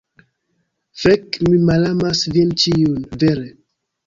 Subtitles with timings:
[1.01, 3.05] Fek, mi malamas vin ĉiujn!
[3.25, 3.47] Vere!